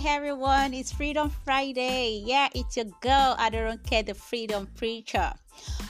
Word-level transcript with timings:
Hey 0.00 0.16
everyone, 0.16 0.72
it's 0.72 0.90
Freedom 0.90 1.28
Friday. 1.44 2.22
Yeah, 2.24 2.48
it's 2.54 2.74
your 2.74 2.86
girl 3.02 3.36
I 3.38 3.50
don't 3.50 3.84
care, 3.84 4.02
the 4.02 4.14
Freedom 4.14 4.66
Preacher. 4.74 5.30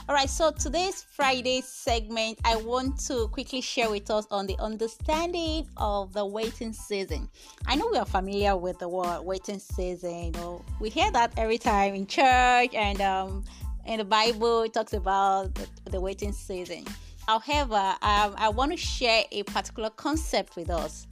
All 0.09 0.13
right, 0.13 0.29
so 0.29 0.51
today's 0.51 1.01
Friday 1.01 1.61
segment, 1.61 2.37
I 2.43 2.57
want 2.57 2.99
to 3.07 3.29
quickly 3.29 3.61
share 3.61 3.89
with 3.89 4.11
us 4.11 4.27
on 4.29 4.47
the 4.47 4.57
understanding 4.59 5.65
of 5.77 6.11
the 6.11 6.25
waiting 6.25 6.73
season. 6.73 7.29
I 7.67 7.75
know 7.75 7.87
we 7.89 7.99
are 7.99 8.05
familiar 8.05 8.57
with 8.57 8.79
the 8.79 8.89
word 8.89 9.21
waiting 9.21 9.59
season. 9.59 10.25
You 10.25 10.31
know, 10.31 10.65
we 10.81 10.89
hear 10.89 11.09
that 11.11 11.31
every 11.37 11.57
time 11.57 11.95
in 11.95 12.05
church 12.05 12.73
and 12.73 12.99
um, 12.99 13.45
in 13.85 13.99
the 13.99 14.03
Bible, 14.03 14.63
it 14.63 14.73
talks 14.73 14.91
about 14.91 15.55
the, 15.55 15.69
the 15.89 16.01
waiting 16.01 16.33
season. 16.33 16.83
However, 17.27 17.95
um, 18.01 18.35
I 18.35 18.51
want 18.53 18.71
to 18.71 18.77
share 18.77 19.23
a 19.31 19.43
particular 19.43 19.89
concept 19.89 20.57
with 20.57 20.69
us, 20.69 21.07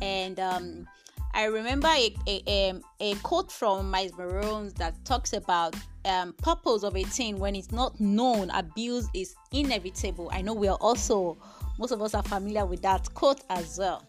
and 0.00 0.38
um, 0.38 0.86
I 1.34 1.46
remember 1.46 1.88
a, 1.88 2.14
a, 2.28 2.74
a, 3.00 3.14
quote 3.16 3.50
from 3.50 3.90
Myles 3.90 4.12
Munroe 4.16 4.70
that 4.76 5.04
talks 5.04 5.32
about 5.32 5.74
um, 6.04 6.32
purpose 6.34 6.84
of 6.84 6.96
a 6.96 7.02
thing 7.02 7.40
when 7.40 7.56
it's 7.56 7.72
not 7.72 7.98
known, 8.00 8.50
abuse 8.50 9.08
is 9.14 9.34
inevitable. 9.52 10.30
I 10.32 10.42
know 10.42 10.54
we 10.54 10.68
are 10.68 10.78
also, 10.80 11.36
most 11.76 11.90
of 11.90 12.00
us 12.02 12.14
are 12.14 12.22
familiar 12.22 12.64
with 12.64 12.82
that 12.82 13.12
quote 13.14 13.40
as 13.50 13.78
well. 13.78 14.06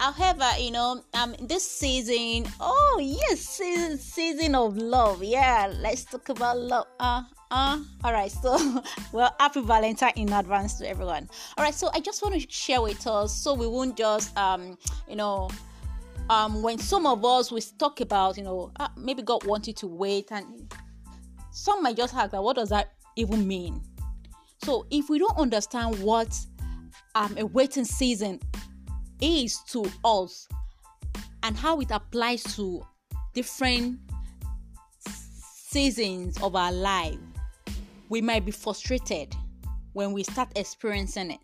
However, 0.00 0.48
you 0.58 0.70
know, 0.70 1.04
um, 1.12 1.36
this 1.38 1.70
season, 1.70 2.50
oh 2.60 2.98
yes, 3.02 3.40
season 3.40 3.98
season 3.98 4.54
of 4.54 4.76
love. 4.76 5.22
Yeah, 5.22 5.70
let's 5.80 6.04
talk 6.04 6.28
about 6.30 6.58
love. 6.58 6.86
Uh, 6.98 7.22
uh, 7.50 7.78
all 8.02 8.12
right. 8.12 8.30
So, 8.30 8.82
well, 9.12 9.34
happy 9.38 9.60
Valentine 9.60 10.12
in 10.16 10.32
advance 10.32 10.74
to 10.78 10.88
everyone. 10.88 11.28
All 11.58 11.64
right. 11.64 11.74
So, 11.74 11.90
I 11.94 12.00
just 12.00 12.22
want 12.22 12.40
to 12.40 12.50
share 12.50 12.80
with 12.80 13.06
us 13.06 13.34
so 13.34 13.54
we 13.54 13.66
won't 13.66 13.96
just 13.96 14.36
um, 14.36 14.78
you 15.08 15.16
know 15.16 15.50
um, 16.30 16.62
when 16.62 16.78
some 16.78 17.06
of 17.06 17.24
us 17.24 17.50
we 17.52 17.60
talk 17.78 18.00
about, 18.00 18.36
you 18.36 18.44
know, 18.44 18.72
uh, 18.78 18.88
maybe 18.96 19.22
God 19.22 19.44
wanted 19.44 19.76
to 19.78 19.86
wait, 19.86 20.30
and 20.30 20.72
some 21.50 21.82
might 21.82 21.96
just 21.96 22.14
ask 22.14 22.32
that, 22.32 22.42
what 22.42 22.56
does 22.56 22.70
that 22.70 22.92
even 23.16 23.46
mean? 23.46 23.82
So 24.64 24.86
if 24.90 25.10
we 25.10 25.18
don't 25.18 25.36
understand 25.36 26.00
what 26.02 26.38
um, 27.14 27.36
a 27.36 27.44
waiting 27.44 27.84
season 27.84 28.40
is 29.20 29.58
to 29.68 29.84
us 30.04 30.48
and 31.42 31.56
how 31.56 31.80
it 31.80 31.90
applies 31.90 32.42
to 32.56 32.84
different 33.34 33.98
seasons 35.08 36.40
of 36.42 36.54
our 36.54 36.72
life, 36.72 37.18
we 38.08 38.20
might 38.20 38.44
be 38.44 38.52
frustrated 38.52 39.34
when 39.92 40.12
we 40.12 40.22
start 40.22 40.50
experiencing 40.56 41.32
it. 41.32 41.40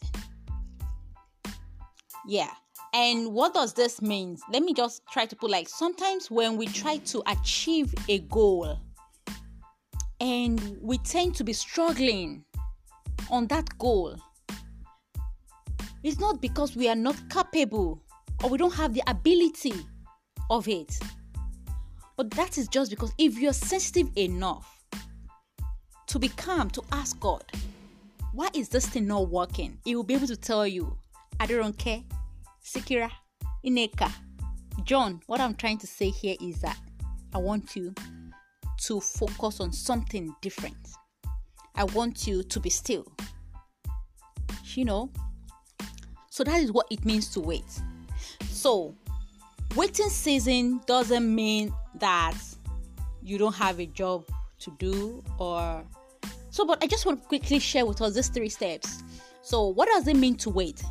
Yeah. 2.26 2.52
And 2.98 3.32
what 3.32 3.54
does 3.54 3.74
this 3.74 4.02
mean? 4.02 4.38
Let 4.52 4.64
me 4.64 4.74
just 4.74 5.06
try 5.06 5.24
to 5.24 5.36
put 5.36 5.52
like 5.52 5.68
sometimes 5.68 6.32
when 6.32 6.56
we 6.56 6.66
try 6.66 6.96
to 6.96 7.22
achieve 7.28 7.94
a 8.08 8.18
goal 8.18 8.76
and 10.20 10.76
we 10.82 10.98
tend 10.98 11.36
to 11.36 11.44
be 11.44 11.52
struggling 11.52 12.44
on 13.30 13.46
that 13.46 13.78
goal, 13.78 14.16
it's 16.02 16.18
not 16.18 16.40
because 16.40 16.74
we 16.74 16.88
are 16.88 16.96
not 16.96 17.14
capable 17.30 18.02
or 18.42 18.50
we 18.50 18.58
don't 18.58 18.74
have 18.74 18.94
the 18.94 19.02
ability 19.06 19.74
of 20.50 20.66
it. 20.66 20.98
But 22.16 22.32
that 22.32 22.58
is 22.58 22.66
just 22.66 22.90
because 22.90 23.12
if 23.16 23.38
you're 23.38 23.52
sensitive 23.52 24.10
enough 24.16 24.82
to 26.08 26.18
be 26.18 26.30
calm, 26.30 26.68
to 26.70 26.82
ask 26.90 27.20
God, 27.20 27.44
why 28.32 28.48
is 28.54 28.68
this 28.68 28.88
thing 28.88 29.06
not 29.06 29.30
working? 29.30 29.78
He 29.84 29.94
will 29.94 30.02
be 30.02 30.14
able 30.14 30.26
to 30.26 30.36
tell 30.36 30.66
you, 30.66 30.98
I 31.38 31.46
don't 31.46 31.78
care 31.78 32.02
Sikira, 32.68 33.10
Ineka, 33.64 34.12
John, 34.84 35.22
what 35.26 35.40
I'm 35.40 35.54
trying 35.54 35.78
to 35.78 35.86
say 35.86 36.10
here 36.10 36.36
is 36.38 36.60
that 36.60 36.76
I 37.34 37.38
want 37.38 37.74
you 37.74 37.94
to 38.82 39.00
focus 39.00 39.60
on 39.60 39.72
something 39.72 40.34
different. 40.42 40.76
I 41.74 41.84
want 41.84 42.26
you 42.26 42.42
to 42.42 42.60
be 42.60 42.68
still. 42.68 43.10
You 44.74 44.84
know? 44.84 45.10
So 46.28 46.44
that 46.44 46.60
is 46.60 46.70
what 46.70 46.86
it 46.90 47.06
means 47.06 47.30
to 47.30 47.40
wait. 47.40 47.64
So, 48.50 48.94
waiting 49.74 50.10
season 50.10 50.82
doesn't 50.86 51.34
mean 51.34 51.72
that 51.94 52.36
you 53.22 53.38
don't 53.38 53.54
have 53.54 53.80
a 53.80 53.86
job 53.86 54.26
to 54.58 54.76
do 54.78 55.24
or 55.38 55.84
so 56.50 56.66
but 56.66 56.82
I 56.82 56.86
just 56.86 57.06
want 57.06 57.22
to 57.22 57.28
quickly 57.28 57.60
share 57.60 57.86
with 57.86 58.02
us 58.02 58.14
these 58.14 58.28
three 58.28 58.50
steps. 58.50 59.02
So, 59.40 59.68
what 59.68 59.88
does 59.88 60.06
it 60.06 60.16
mean 60.16 60.36
to 60.36 60.50
wait? 60.50 60.82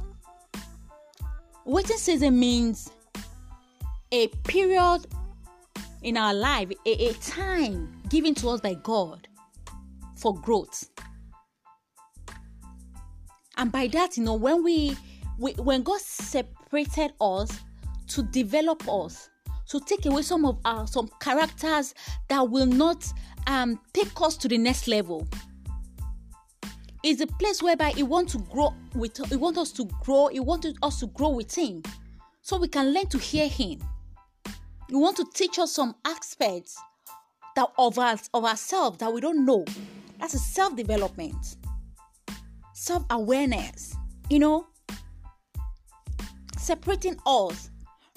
Waiting 1.67 1.97
season 1.97 2.39
means 2.39 2.89
a 4.13 4.29
period 4.45 5.05
in 6.01 6.15
our 6.15 6.33
life, 6.33 6.71
a, 6.85 7.09
a 7.09 7.13
time 7.15 8.01
given 8.07 8.33
to 8.35 8.47
us 8.47 8.61
by 8.61 8.73
God 8.75 9.27
for 10.15 10.33
growth. 10.33 10.89
And 13.57 13.69
by 13.69 13.87
that, 13.87 14.15
you 14.15 14.23
know, 14.23 14.35
when 14.35 14.63
we, 14.63 14.95
we 15.37 15.51
when 15.55 15.83
God 15.83 15.99
separated 15.99 17.11
us 17.19 17.59
to 18.11 18.23
develop 18.23 18.87
us, 18.87 19.29
to 19.67 19.81
take 19.81 20.05
away 20.05 20.21
some 20.21 20.45
of 20.45 20.59
our 20.63 20.87
some 20.87 21.09
characters 21.19 21.93
that 22.29 22.49
will 22.49 22.65
not 22.65 23.05
um, 23.45 23.77
take 23.91 24.21
us 24.21 24.37
to 24.37 24.47
the 24.47 24.57
next 24.57 24.87
level 24.87 25.27
is 27.03 27.21
a 27.21 27.27
place 27.27 27.61
whereby 27.61 27.91
he 27.91 28.03
wants 28.03 28.33
to 28.33 28.39
grow 28.39 28.73
with 28.95 29.17
he 29.29 29.35
wants 29.35 29.59
us 29.59 29.71
to 29.71 29.85
grow 30.03 30.27
he 30.27 30.39
wanted 30.39 30.77
us 30.81 30.99
to 30.99 31.07
grow 31.07 31.29
with 31.29 31.53
him. 31.55 31.83
So 32.41 32.57
we 32.57 32.67
can 32.67 32.93
learn 32.93 33.07
to 33.07 33.17
hear 33.17 33.47
him. 33.47 33.81
He 34.89 34.95
wants 34.95 35.19
to 35.19 35.27
teach 35.33 35.59
us 35.59 35.73
some 35.73 35.95
aspects 36.05 36.77
that 37.55 37.67
of 37.77 37.99
us 37.99 38.29
of 38.33 38.45
ourselves 38.45 38.97
that 38.99 39.11
we 39.11 39.21
don't 39.21 39.45
know. 39.45 39.65
That's 40.19 40.33
a 40.33 40.39
self-development. 40.39 41.57
Self-awareness. 42.73 43.95
You 44.29 44.39
know? 44.39 44.67
Separating 46.57 47.17
us 47.25 47.69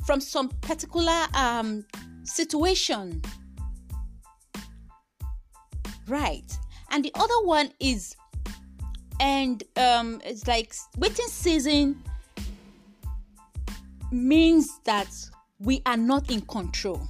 from 0.07 0.21
some 0.21 0.49
particular 0.61 1.27
um 1.35 1.85
situation. 2.23 3.21
Right. 6.07 6.51
And 6.91 7.05
the 7.05 7.13
other 7.15 7.45
one 7.45 7.73
is 7.79 8.17
and 9.21 9.63
um, 9.77 10.21
it's 10.25 10.49
like 10.49 10.75
waiting 10.97 11.27
season 11.29 12.03
means 14.11 14.81
that 14.85 15.09
we 15.61 15.83
are 15.87 15.99
not 15.99 16.31
in 16.31 16.41
control. 16.41 17.01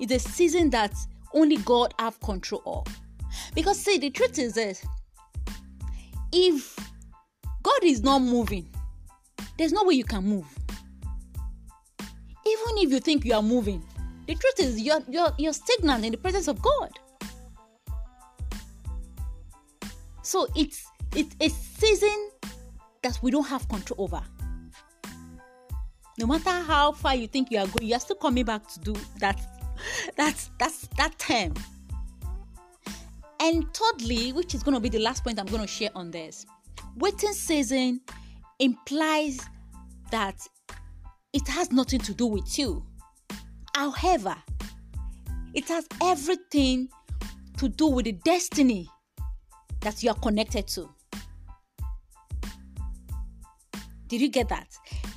It's 0.00 0.12
a 0.12 0.18
season 0.18 0.70
that 0.70 0.94
only 1.34 1.58
God 1.58 1.94
have 1.98 2.18
control 2.20 2.62
of. 2.66 2.86
Because 3.54 3.78
see, 3.78 3.98
the 3.98 4.10
truth 4.10 4.38
is 4.38 4.54
this: 4.54 4.84
if 6.32 6.76
God 7.62 7.84
is 7.84 8.02
not 8.02 8.20
moving, 8.20 8.68
there's 9.58 9.72
no 9.72 9.84
way 9.84 9.94
you 9.94 10.04
can 10.04 10.24
move. 10.24 10.46
Even 12.00 12.78
if 12.78 12.90
you 12.90 13.00
think 13.00 13.24
you 13.24 13.34
are 13.34 13.42
moving, 13.42 13.84
the 14.26 14.34
truth 14.34 14.58
is 14.58 14.80
you're 14.80 15.02
you're, 15.08 15.32
you're 15.38 15.52
stagnant 15.52 16.04
in 16.04 16.12
the 16.12 16.18
presence 16.18 16.48
of 16.48 16.62
God. 16.62 16.98
So 20.26 20.48
it's 20.56 20.84
it's 21.14 21.36
a 21.38 21.48
season 21.48 22.30
that 23.04 23.16
we 23.22 23.30
don't 23.30 23.46
have 23.46 23.68
control 23.68 24.02
over. 24.02 24.20
No 26.18 26.26
matter 26.26 26.50
how 26.50 26.90
far 26.90 27.14
you 27.14 27.28
think 27.28 27.52
you 27.52 27.58
are 27.58 27.66
going, 27.68 27.86
you 27.86 27.94
are 27.94 28.00
still 28.00 28.16
coming 28.16 28.44
back 28.44 28.66
to 28.66 28.80
do 28.80 28.96
that. 29.20 29.40
That's 30.16 30.50
that's 30.58 30.88
that 30.96 31.16
term. 31.20 31.54
And 33.38 33.72
thirdly, 33.72 34.32
which 34.32 34.52
is 34.52 34.64
going 34.64 34.74
to 34.74 34.80
be 34.80 34.88
the 34.88 34.98
last 34.98 35.22
point 35.22 35.38
I'm 35.38 35.46
going 35.46 35.62
to 35.62 35.68
share 35.68 35.90
on 35.94 36.10
this, 36.10 36.44
waiting 36.96 37.32
season 37.32 38.00
implies 38.58 39.38
that 40.10 40.44
it 41.32 41.46
has 41.46 41.70
nothing 41.70 42.00
to 42.00 42.12
do 42.12 42.26
with 42.26 42.58
you. 42.58 42.84
However, 43.76 44.34
it 45.54 45.68
has 45.68 45.86
everything 46.02 46.88
to 47.58 47.68
do 47.68 47.86
with 47.86 48.06
the 48.06 48.12
destiny 48.12 48.90
that 49.80 50.02
you 50.02 50.10
are 50.10 50.18
connected 50.18 50.66
to. 50.68 50.88
Did 54.08 54.20
you 54.20 54.28
get 54.28 54.48
that? 54.48 54.68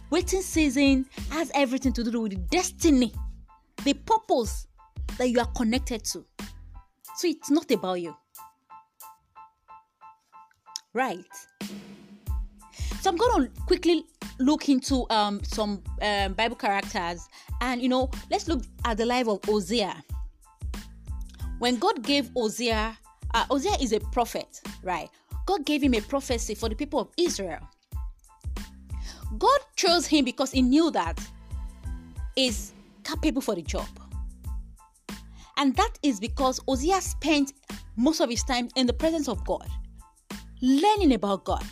Waiting 0.09 0.41
season 0.41 1.05
has 1.29 1.51
everything 1.53 1.93
to 1.93 2.03
do 2.03 2.21
with 2.21 2.49
destiny, 2.49 3.13
the 3.83 3.93
purpose 3.93 4.67
that 5.17 5.29
you 5.29 5.39
are 5.39 5.51
connected 5.55 6.03
to. 6.05 6.25
So 7.17 7.27
it's 7.27 7.51
not 7.51 7.69
about 7.69 8.01
you. 8.01 8.15
Right. 10.93 11.25
So 13.01 13.11
I'm 13.11 13.17
going 13.17 13.43
to 13.43 13.61
quickly 13.67 14.05
look 14.39 14.69
into 14.69 15.05
um, 15.09 15.43
some 15.43 15.83
um, 16.01 16.33
Bible 16.33 16.55
characters 16.55 17.27
and 17.61 17.81
you 17.81 17.89
know, 17.89 18.09
let's 18.31 18.47
look 18.47 18.63
at 18.85 18.97
the 18.97 19.05
life 19.05 19.27
of 19.27 19.39
Hosea. 19.45 20.03
When 21.59 21.77
God 21.77 22.01
gave 22.01 22.31
Hosea 22.35 22.97
uh, 23.33 23.45
is 23.79 23.93
a 23.93 23.99
prophet, 23.99 24.61
right? 24.83 25.09
God 25.45 25.65
gave 25.65 25.81
him 25.81 25.93
a 25.93 26.01
prophecy 26.01 26.55
for 26.55 26.69
the 26.69 26.75
people 26.75 26.99
of 26.99 27.09
Israel. 27.17 27.59
God 29.37 29.59
chose 29.75 30.07
him 30.07 30.25
because 30.25 30.51
he 30.51 30.61
knew 30.61 30.91
that 30.91 31.19
is 32.35 32.71
capable 33.03 33.41
for 33.41 33.55
the 33.55 33.61
job. 33.61 33.87
And 35.57 35.75
that 35.75 35.99
is 36.03 36.19
because 36.19 36.59
Hosea 36.67 37.01
spent 37.01 37.53
most 37.95 38.21
of 38.21 38.29
his 38.29 38.43
time 38.43 38.69
in 38.75 38.87
the 38.87 38.93
presence 38.93 39.27
of 39.27 39.45
God, 39.45 39.67
learning 40.61 41.13
about 41.13 41.43
God, 41.43 41.65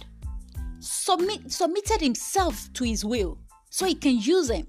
submit, 0.80 1.52
submitted 1.52 2.02
himself 2.02 2.72
to 2.74 2.84
his 2.84 3.06
will 3.06 3.38
so 3.70 3.86
he 3.86 3.96
can 3.96 4.20
use 4.20 4.50
him. 4.50 4.68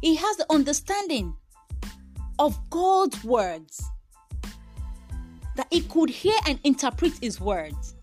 He 0.00 0.14
has 0.14 0.36
the 0.36 0.46
understanding 0.48 1.34
of 2.38 2.56
God's 2.70 3.24
words 3.24 3.82
that 5.58 5.66
he 5.72 5.80
could 5.80 6.08
hear 6.08 6.38
and 6.46 6.60
interpret 6.62 7.12
his 7.20 7.40
words. 7.40 7.96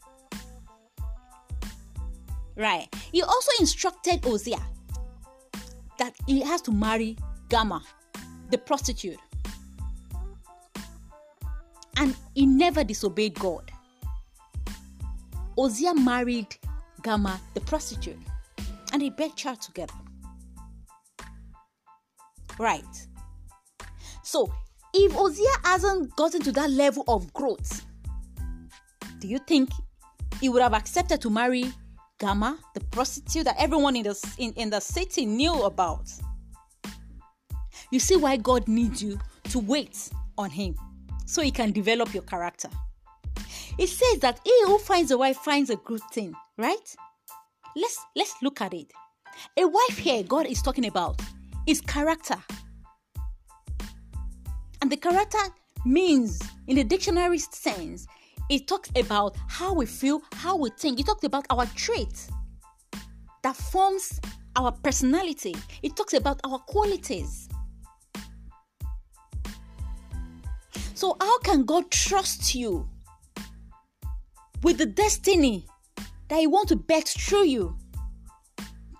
Right. 2.57 2.93
He 3.13 3.21
also 3.23 3.49
instructed 3.61 4.25
Hosea 4.25 4.61
that 5.97 6.13
he 6.27 6.41
has 6.41 6.61
to 6.63 6.71
marry 6.73 7.17
Gomer, 7.47 7.79
the 8.51 8.57
prostitute. 8.57 9.19
And 11.95 12.13
he 12.33 12.45
never 12.45 12.83
disobeyed 12.83 13.35
God. 13.35 13.71
Hosea 15.57 15.95
married 15.95 16.57
Gomer, 17.03 17.39
the 17.53 17.61
prostitute, 17.61 18.19
and 18.91 19.01
they 19.01 19.11
bear 19.11 19.29
child 19.29 19.61
together. 19.61 19.93
Right. 22.59 23.07
So, 24.23 24.53
if 24.95 25.11
Hosea 25.11 25.51
hasn't 25.63 26.15
gotten 26.15 26.41
to 26.41 26.51
that 26.53 26.69
level 26.69 27.03
of 27.07 27.31
growth, 27.33 27.85
do 29.19 29.27
you 29.27 29.39
think 29.39 29.69
he 30.39 30.49
would 30.49 30.61
have 30.61 30.73
accepted 30.73 31.21
to 31.21 31.29
marry 31.29 31.71
Gomer, 32.17 32.55
the 32.73 32.79
prostitute 32.91 33.45
that 33.45 33.55
everyone 33.59 33.95
in 33.95 34.03
the, 34.03 34.35
in, 34.37 34.53
in 34.53 34.69
the 34.69 34.79
city 34.79 35.25
knew 35.25 35.63
about? 35.63 36.09
You 37.91 37.99
see 37.99 38.15
why 38.15 38.37
God 38.37 38.67
needs 38.67 39.03
you 39.03 39.19
to 39.49 39.59
wait 39.59 40.09
on 40.37 40.49
Him 40.49 40.75
so 41.25 41.41
He 41.41 41.51
can 41.51 41.71
develop 41.71 42.13
your 42.13 42.23
character. 42.23 42.69
It 43.77 43.87
says 43.87 44.19
that 44.21 44.39
he 44.43 44.53
who 44.65 44.77
finds 44.77 45.11
a 45.11 45.17
wife 45.17 45.37
finds 45.37 45.69
a 45.69 45.75
good 45.75 46.01
thing, 46.13 46.33
right? 46.57 46.95
Let's 47.75 47.99
let's 48.15 48.35
look 48.41 48.61
at 48.61 48.73
it. 48.73 48.91
A 49.57 49.67
wife 49.67 49.97
here 49.97 50.23
God 50.23 50.45
is 50.45 50.61
talking 50.61 50.85
about 50.85 51.19
is 51.67 51.81
character. 51.81 52.37
And 54.85 54.91
the 54.91 54.97
character 54.97 55.39
means, 55.83 56.39
in 56.67 56.75
the 56.75 56.83
dictionary 56.83 57.39
sense, 57.39 58.05
it 58.51 58.67
talks 58.67 58.91
about 58.95 59.35
how 59.47 59.73
we 59.73 59.87
feel, 59.87 60.21
how 60.33 60.57
we 60.57 60.69
think. 60.77 60.99
It 60.99 61.07
talks 61.07 61.23
about 61.23 61.47
our 61.49 61.65
traits 61.73 62.29
that 63.41 63.55
forms 63.55 64.21
our 64.55 64.71
personality. 64.71 65.55
It 65.81 65.95
talks 65.95 66.13
about 66.13 66.39
our 66.43 66.59
qualities. 66.59 67.49
So, 70.93 71.17
how 71.19 71.39
can 71.39 71.65
God 71.65 71.89
trust 71.89 72.53
you 72.53 72.87
with 74.61 74.77
the 74.77 74.85
destiny 74.85 75.65
that 76.27 76.41
He 76.41 76.45
wants 76.45 76.69
to 76.69 76.75
bet 76.75 77.07
through 77.07 77.45
you 77.45 77.75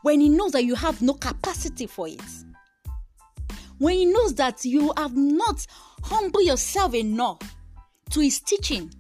when 0.02 0.20
He 0.20 0.30
knows 0.30 0.54
that 0.54 0.66
you 0.66 0.74
have 0.74 1.04
no 1.04 1.14
capacity 1.14 1.86
for 1.86 2.08
it? 2.08 2.45
When 3.78 3.96
he 3.96 4.06
knows 4.06 4.36
that 4.36 4.64
you 4.66 4.94
have 4.98 5.16
not 5.16 5.66
humbled 6.04 6.46
yourself 6.46 6.94
enough 6.94 7.40
to 8.12 8.20
his 8.20 8.40
teaching. 8.40 8.92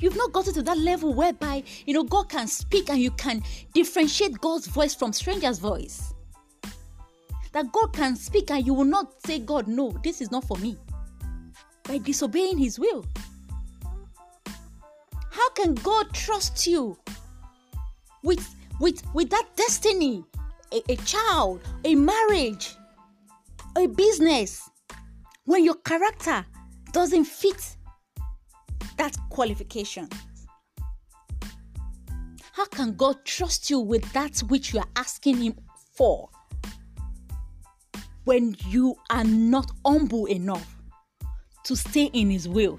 You've 0.00 0.16
not 0.16 0.32
gotten 0.32 0.52
to 0.54 0.62
that 0.62 0.78
level 0.78 1.14
whereby 1.14 1.62
you 1.86 1.94
know 1.94 2.04
God 2.04 2.28
can 2.28 2.46
speak 2.46 2.90
and 2.90 2.98
you 3.00 3.10
can 3.12 3.42
differentiate 3.72 4.40
God's 4.40 4.66
voice 4.66 4.94
from 4.94 5.12
stranger's 5.12 5.58
voice. 5.58 6.12
That 7.52 7.70
God 7.72 7.92
can 7.92 8.16
speak 8.16 8.50
and 8.50 8.66
you 8.66 8.74
will 8.74 8.84
not 8.84 9.14
say, 9.24 9.38
God, 9.38 9.68
no, 9.68 9.90
this 10.02 10.20
is 10.20 10.30
not 10.32 10.44
for 10.44 10.56
me. 10.58 10.76
By 11.84 11.98
disobeying 11.98 12.58
his 12.58 12.78
will. 12.78 13.04
How 15.30 15.50
can 15.50 15.74
God 15.74 16.12
trust 16.12 16.66
you 16.66 16.98
with 18.22 18.54
with 18.80 19.02
with 19.14 19.30
that 19.30 19.46
destiny 19.56 20.24
a, 20.72 20.82
a 20.92 20.96
child, 20.96 21.60
a 21.84 21.94
marriage, 21.94 22.76
a 23.76 23.86
business, 23.86 24.68
when 25.44 25.64
your 25.64 25.74
character 25.76 26.44
doesn't 26.92 27.24
fit 27.24 27.76
that 28.96 29.16
qualification? 29.30 30.08
How 32.52 32.66
can 32.66 32.94
God 32.94 33.24
trust 33.24 33.68
you 33.68 33.80
with 33.80 34.10
that 34.12 34.38
which 34.48 34.72
you 34.72 34.78
are 34.78 34.88
asking 34.96 35.38
Him 35.38 35.54
for 35.96 36.28
when 38.24 38.56
you 38.68 38.94
are 39.10 39.24
not 39.24 39.70
humble 39.84 40.26
enough 40.26 40.76
to 41.64 41.76
stay 41.76 42.10
in 42.12 42.30
His 42.30 42.48
will 42.48 42.78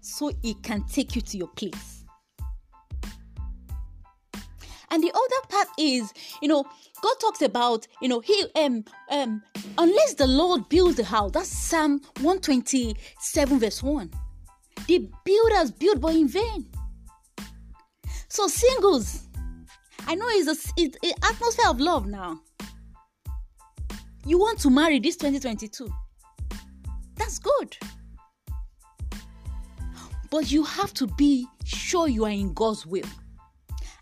so 0.00 0.32
He 0.42 0.54
can 0.54 0.82
take 0.84 1.14
you 1.14 1.22
to 1.22 1.36
your 1.36 1.48
place? 1.48 1.99
And 4.90 5.02
the 5.02 5.12
other 5.12 5.46
part 5.48 5.68
is, 5.78 6.12
you 6.42 6.48
know, 6.48 6.64
God 7.02 7.14
talks 7.20 7.42
about, 7.42 7.86
you 8.02 8.08
know, 8.08 8.20
he 8.20 8.44
um 8.56 8.84
um 9.10 9.42
unless 9.78 10.14
the 10.14 10.26
Lord 10.26 10.68
builds 10.68 10.96
the 10.96 11.04
house. 11.04 11.30
That's 11.32 11.48
Psalm 11.48 12.00
127 12.20 13.58
verse 13.58 13.82
1. 13.82 14.10
The 14.86 15.08
builders 15.24 15.70
build 15.70 16.00
but 16.00 16.14
in 16.14 16.28
vain. 16.28 16.66
So 18.28 18.48
singles, 18.48 19.28
I 20.06 20.14
know 20.14 20.26
it's 20.28 20.48
a 20.48 20.72
it's 20.76 20.96
an 21.02 21.12
atmosphere 21.22 21.68
of 21.68 21.80
love 21.80 22.06
now. 22.06 22.40
You 24.26 24.38
want 24.38 24.58
to 24.60 24.70
marry 24.70 24.98
this 24.98 25.16
2022. 25.16 25.88
That's 27.16 27.38
good. 27.38 27.76
But 30.30 30.50
you 30.50 30.62
have 30.62 30.92
to 30.94 31.06
be 31.06 31.46
sure 31.64 32.08
you 32.08 32.24
are 32.24 32.30
in 32.30 32.52
God's 32.54 32.86
will 32.86 33.06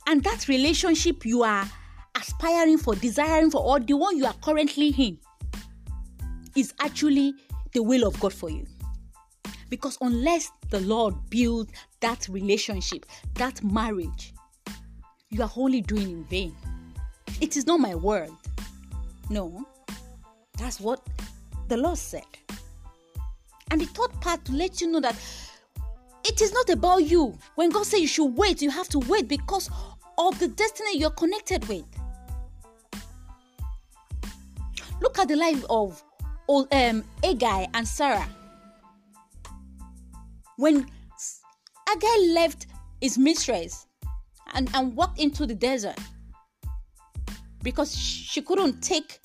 and 0.08 0.25
that 0.25 0.49
relationship 0.49 1.26
you 1.26 1.43
are 1.43 1.69
aspiring 2.16 2.78
for, 2.78 2.94
desiring 2.94 3.50
for, 3.50 3.60
or 3.60 3.78
the 3.78 3.93
one 3.93 4.16
you 4.16 4.25
are 4.25 4.34
currently 4.43 4.88
in 4.88 5.19
is 6.56 6.72
actually 6.81 7.34
the 7.75 7.82
will 7.82 8.08
of 8.08 8.19
God 8.19 8.32
for 8.32 8.49
you. 8.49 8.66
Because 9.69 9.99
unless 10.00 10.50
the 10.70 10.81
Lord 10.81 11.14
builds 11.28 11.70
that 12.00 12.26
relationship, 12.31 13.05
that 13.34 13.62
marriage, 13.62 14.33
you 15.28 15.42
are 15.42 15.52
only 15.54 15.83
doing 15.83 16.09
in 16.09 16.25
vain. 16.25 16.56
It 17.42 17.59
is 17.59 17.66
not 17.66 17.78
my 17.78 17.94
word. 17.94 18.30
No, 19.28 19.66
that's 20.56 20.80
what 20.80 21.06
the 21.68 21.76
Lord 21.76 21.99
said. 21.99 22.25
And 23.71 23.83
the 23.83 23.87
third 23.87 24.18
part 24.23 24.42
to 24.47 24.52
let 24.52 24.80
you 24.80 24.90
know 24.90 25.00
that 25.00 25.16
it 26.25 26.40
is 26.40 26.52
not 26.52 26.71
about 26.71 27.04
you. 27.04 27.38
When 27.56 27.68
God 27.68 27.85
says 27.85 28.00
you 28.00 28.06
should 28.06 28.35
wait, 28.37 28.62
you 28.62 28.71
have 28.71 28.88
to 28.90 28.99
wait 29.00 29.28
because 29.28 29.71
of 30.18 30.38
the 30.38 30.48
destiny 30.48 30.98
you're 30.98 31.10
connected 31.10 31.66
with. 31.68 31.84
Look 35.00 35.18
at 35.18 35.28
the 35.28 35.37
life 35.37 35.64
of 35.70 36.02
um, 36.48 37.04
Hagar 37.22 37.66
and 37.75 37.87
Sarah. 37.87 38.28
When 40.56 40.87
Hagar 41.88 42.18
left 42.34 42.66
his 43.00 43.16
mistress 43.16 43.87
and, 44.54 44.68
and 44.75 44.94
walked 44.96 45.20
into 45.20 45.46
the 45.46 45.54
desert 45.54 45.98
because 47.62 47.96
she 47.96 48.42
couldn't 48.42 48.80
take 48.82 49.20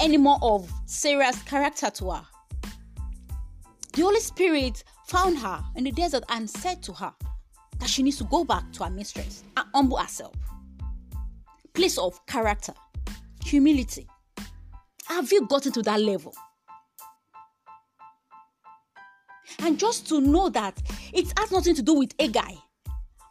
any 0.00 0.16
more 0.16 0.38
of 0.40 0.70
Sarah's 0.86 1.40
character 1.42 1.90
to 1.90 2.10
her. 2.10 2.26
The 3.92 4.02
Holy 4.02 4.20
Spirit 4.20 4.82
found 5.06 5.38
her 5.38 5.62
in 5.76 5.84
the 5.84 5.92
desert 5.92 6.24
and 6.30 6.48
said 6.48 6.82
to 6.84 6.92
her, 6.94 7.12
that 7.82 7.90
she 7.90 8.04
needs 8.04 8.16
to 8.18 8.24
go 8.24 8.44
back 8.44 8.70
to 8.70 8.84
her 8.84 8.90
mistress 8.90 9.42
and 9.56 9.66
humble 9.74 9.96
herself. 9.96 10.32
Place 11.74 11.98
of 11.98 12.24
character, 12.26 12.72
humility. 13.44 14.06
Have 15.06 15.32
you 15.32 15.48
gotten 15.48 15.72
to 15.72 15.82
that 15.82 16.00
level? 16.00 16.32
And 19.58 19.80
just 19.80 20.08
to 20.10 20.20
know 20.20 20.48
that 20.50 20.80
it 21.12 21.36
has 21.36 21.50
nothing 21.50 21.74
to 21.74 21.82
do 21.82 21.94
with 21.94 22.14
Hagar, 22.20 22.52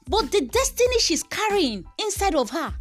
but 0.10 0.30
the 0.34 0.42
destiny 0.42 1.00
she's 1.00 1.24
carrying 1.24 1.86
inside 1.98 2.36
of 2.36 2.50
her. 2.50 2.74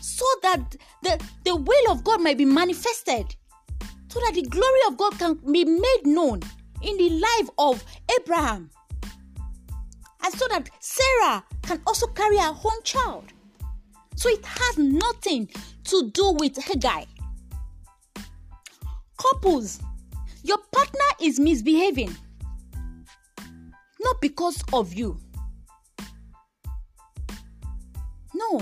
So 0.00 0.24
that 0.42 0.76
the, 1.02 1.20
the 1.44 1.56
will 1.56 1.90
of 1.90 2.04
God 2.04 2.20
might 2.22 2.38
be 2.38 2.44
manifested, 2.44 3.34
so 4.08 4.20
that 4.20 4.34
the 4.34 4.42
glory 4.42 4.80
of 4.86 4.96
God 4.96 5.18
can 5.18 5.34
be 5.52 5.64
made 5.64 6.02
known 6.04 6.40
in 6.82 6.96
the 6.98 7.10
life 7.10 7.50
of 7.58 7.84
Abraham, 8.20 8.70
and 10.22 10.34
so 10.34 10.46
that 10.48 10.68
Sarah 10.80 11.44
can 11.62 11.80
also 11.86 12.06
carry 12.08 12.36
her 12.38 12.54
own 12.64 12.82
child. 12.84 13.24
So 14.16 14.28
it 14.28 14.44
has 14.44 14.78
nothing 14.78 15.48
to 15.84 16.10
do 16.10 16.32
with 16.32 16.56
Hagar. 16.62 17.04
Couples, 19.16 19.80
your 20.42 20.58
partner 20.72 21.04
is 21.20 21.38
misbehaving 21.38 22.14
not 24.02 24.20
because 24.20 24.62
of 24.72 24.94
you. 24.94 25.18
No. 28.34 28.60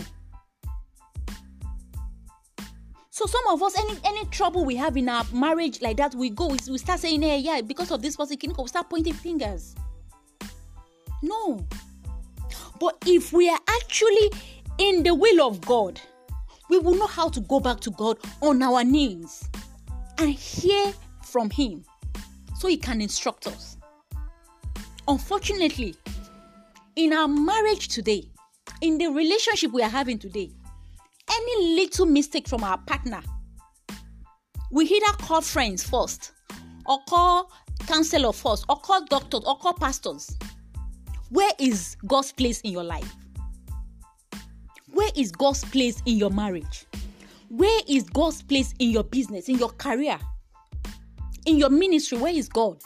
So 3.11 3.27
some 3.27 3.47
of 3.49 3.63
us, 3.63 3.77
any 3.79 3.99
any 4.05 4.25
trouble 4.27 4.65
we 4.65 4.77
have 4.77 4.97
in 4.97 5.09
our 5.09 5.25
marriage 5.33 5.83
like 5.83 5.97
that, 5.97 6.15
we 6.15 6.31
go, 6.31 6.49
we, 6.49 6.59
we 6.71 6.79
start 6.79 7.01
saying, 7.01 7.23
"Hey, 7.23 7.39
yeah, 7.39 7.61
because 7.61 7.91
of 7.91 8.01
this 8.01 8.17
person, 8.17 8.39
we 8.41 8.69
start 8.69 8.89
pointing 8.89 9.15
fingers." 9.15 9.75
No. 11.23 11.67
But 12.81 12.97
if 13.07 13.33
we 13.33 13.49
are 13.49 13.59
actually 13.69 14.31
in 14.79 15.03
the 15.03 15.15
will 15.15 15.47
of 15.47 15.61
God, 15.63 16.01
we 16.71 16.79
will 16.79 16.95
know 16.95 17.07
how 17.07 17.29
to 17.29 17.41
go 17.41 17.61
back 17.61 17.81
to 17.81 17.91
God 17.91 18.19
on 18.41 18.63
our 18.63 18.85
knees 18.85 19.49
and 20.19 20.31
hear 20.31 20.93
from 21.25 21.51
Him 21.51 21.85
so 22.57 22.69
He 22.69 22.77
can 22.77 23.01
instruct 23.01 23.47
us. 23.47 23.77
Unfortunately, 25.07 25.95
in 26.97 27.13
our 27.13 27.29
marriage 27.29 27.89
today, 27.89 28.29
in 28.81 28.99
the 28.99 29.09
relationship 29.09 29.73
we 29.73 29.83
are 29.83 29.89
having 29.89 30.19
today, 30.19 30.51
any 31.31 31.75
little 31.77 32.07
mistake 32.07 32.47
from 32.49 32.63
our 32.63 32.79
partner, 32.79 33.23
we 34.71 34.85
either 34.85 35.13
call 35.19 35.41
friends 35.41 35.83
first, 35.83 36.33
or 36.87 36.99
call 37.09 37.51
counselor 37.87 38.33
first, 38.33 38.65
or 38.69 38.77
call 38.77 39.05
doctors, 39.07 39.43
or 39.47 39.57
call 39.59 39.73
pastors. 39.75 40.37
Where 41.31 41.53
is 41.59 41.97
God's 42.07 42.33
place 42.33 42.61
in 42.63 42.73
your 42.73 42.85
life? 42.85 43.15
Where 44.93 45.11
is 45.15 45.31
God's 45.31 45.65
place 45.65 46.03
in 46.07 46.17
your 46.17 46.31
marriage? 46.31 46.87
Where 47.51 47.81
is 47.87 48.05
God's 48.05 48.43
place 48.43 48.75
in 48.79 48.91
your 48.91 49.05
business, 49.05 49.49
in 49.49 49.59
your 49.59 49.71
career, 49.71 50.19
in 51.47 51.57
your 51.57 51.71
ministry? 51.71 52.19
Where 52.19 52.33
is 52.33 52.49
God? 52.49 52.81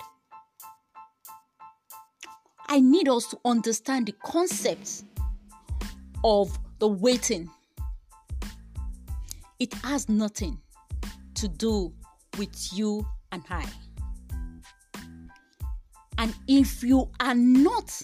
I 2.68 2.80
need 2.80 3.08
us 3.08 3.26
to 3.28 3.38
understand 3.44 4.06
the 4.06 4.14
concept 4.24 5.04
of 6.24 6.58
the 6.78 6.88
waiting. 6.88 7.50
It 9.58 9.74
has 9.74 10.08
nothing 10.08 10.58
to 11.34 11.48
do 11.48 11.92
with 12.38 12.72
you 12.72 13.06
and 13.30 13.42
I. 13.50 13.66
And 16.18 16.34
if 16.46 16.82
you 16.82 17.10
are 17.20 17.34
not 17.34 18.02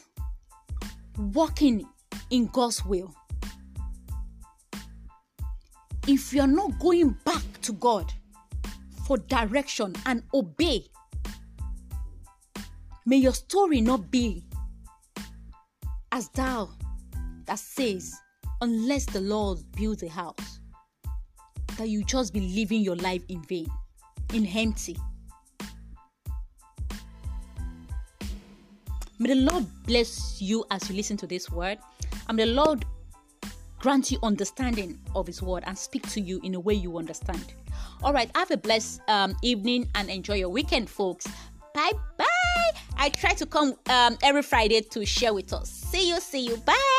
walking 1.18 1.86
in 2.30 2.46
God's 2.46 2.84
will, 2.84 3.14
if 6.06 6.32
you're 6.32 6.46
not 6.46 6.78
going 6.78 7.10
back 7.24 7.42
to 7.62 7.72
God 7.72 8.12
for 9.06 9.18
direction 9.18 9.94
and 10.06 10.22
obey, 10.32 10.84
may 13.04 13.16
your 13.16 13.34
story 13.34 13.80
not 13.80 14.10
be 14.10 14.44
as 16.12 16.28
thou 16.30 16.68
that 17.46 17.58
says, 17.58 18.14
unless 18.60 19.04
the 19.06 19.20
Lord 19.20 19.58
builds 19.76 20.02
a 20.02 20.08
house, 20.08 20.60
that 21.76 21.88
you 21.88 22.04
just 22.04 22.32
be 22.32 22.40
living 22.40 22.82
your 22.82 22.96
life 22.96 23.22
in 23.28 23.42
vain, 23.42 23.68
in 24.34 24.46
empty. 24.46 24.96
May 29.18 29.34
the 29.34 29.50
Lord 29.50 29.66
bless 29.84 30.40
you 30.40 30.64
as 30.70 30.88
you 30.88 30.96
listen 30.96 31.16
to 31.18 31.26
this 31.26 31.50
word. 31.50 31.78
And 32.28 32.36
may 32.36 32.44
the 32.44 32.52
Lord 32.52 32.84
grant 33.80 34.10
you 34.10 34.18
understanding 34.22 34.98
of 35.14 35.26
His 35.26 35.42
word 35.42 35.64
and 35.66 35.76
speak 35.76 36.08
to 36.10 36.20
you 36.20 36.40
in 36.44 36.54
a 36.54 36.60
way 36.60 36.74
you 36.74 36.98
understand. 36.98 37.44
All 38.02 38.12
right, 38.12 38.30
have 38.34 38.50
a 38.50 38.56
blessed 38.56 39.00
um, 39.08 39.36
evening 39.42 39.88
and 39.94 40.08
enjoy 40.08 40.34
your 40.34 40.50
weekend, 40.50 40.88
folks. 40.88 41.26
Bye 41.74 41.92
bye. 42.16 42.24
I 42.96 43.10
try 43.10 43.32
to 43.34 43.46
come 43.46 43.74
um, 43.88 44.18
every 44.22 44.42
Friday 44.42 44.80
to 44.80 45.04
share 45.04 45.34
with 45.34 45.52
us. 45.52 45.70
See 45.70 46.08
you, 46.08 46.20
see 46.20 46.46
you. 46.46 46.56
Bye. 46.58 46.97